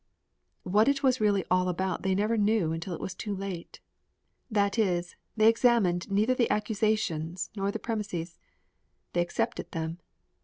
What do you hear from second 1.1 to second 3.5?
really all about they never knew until it was too